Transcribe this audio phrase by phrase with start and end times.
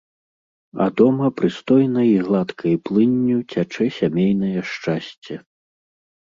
[0.85, 5.33] А дома прыстойнай і гладкай плынню цячэ сямейнае шчасце.